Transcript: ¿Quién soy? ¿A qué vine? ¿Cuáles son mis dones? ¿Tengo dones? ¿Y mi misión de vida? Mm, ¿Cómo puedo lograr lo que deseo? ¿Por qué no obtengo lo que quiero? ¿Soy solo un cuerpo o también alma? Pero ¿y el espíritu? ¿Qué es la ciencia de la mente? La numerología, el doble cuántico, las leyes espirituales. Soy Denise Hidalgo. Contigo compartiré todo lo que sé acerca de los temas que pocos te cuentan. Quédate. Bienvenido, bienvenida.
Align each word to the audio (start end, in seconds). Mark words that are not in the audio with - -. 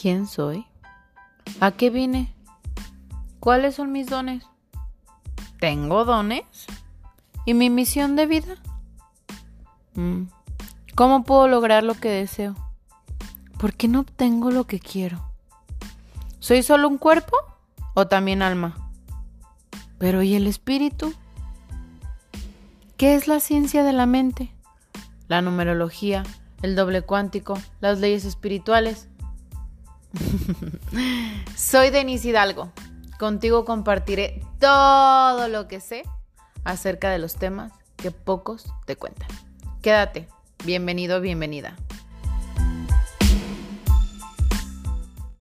¿Quién 0.00 0.26
soy? 0.26 0.64
¿A 1.60 1.72
qué 1.72 1.90
vine? 1.90 2.34
¿Cuáles 3.38 3.74
son 3.74 3.92
mis 3.92 4.06
dones? 4.06 4.44
¿Tengo 5.58 6.06
dones? 6.06 6.44
¿Y 7.44 7.52
mi 7.52 7.68
misión 7.68 8.16
de 8.16 8.24
vida? 8.24 8.56
Mm, 9.92 10.22
¿Cómo 10.94 11.24
puedo 11.24 11.48
lograr 11.48 11.84
lo 11.84 11.92
que 11.92 12.08
deseo? 12.08 12.54
¿Por 13.58 13.74
qué 13.74 13.88
no 13.88 14.00
obtengo 14.00 14.50
lo 14.50 14.66
que 14.66 14.80
quiero? 14.80 15.20
¿Soy 16.38 16.62
solo 16.62 16.88
un 16.88 16.96
cuerpo 16.96 17.36
o 17.92 18.06
también 18.06 18.40
alma? 18.40 18.90
Pero 19.98 20.22
¿y 20.22 20.34
el 20.34 20.46
espíritu? 20.46 21.12
¿Qué 22.96 23.16
es 23.16 23.28
la 23.28 23.38
ciencia 23.38 23.84
de 23.84 23.92
la 23.92 24.06
mente? 24.06 24.50
La 25.28 25.42
numerología, 25.42 26.22
el 26.62 26.74
doble 26.74 27.02
cuántico, 27.02 27.58
las 27.82 27.98
leyes 27.98 28.24
espirituales. 28.24 29.10
Soy 31.56 31.90
Denise 31.90 32.28
Hidalgo. 32.28 32.72
Contigo 33.18 33.64
compartiré 33.64 34.42
todo 34.58 35.48
lo 35.48 35.68
que 35.68 35.80
sé 35.80 36.04
acerca 36.64 37.10
de 37.10 37.18
los 37.18 37.34
temas 37.34 37.72
que 37.96 38.10
pocos 38.10 38.66
te 38.86 38.96
cuentan. 38.96 39.28
Quédate. 39.82 40.28
Bienvenido, 40.64 41.20
bienvenida. 41.20 41.76